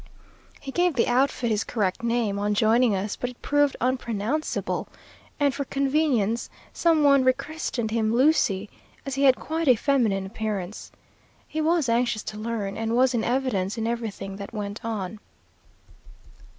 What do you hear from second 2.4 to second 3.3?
joining us, but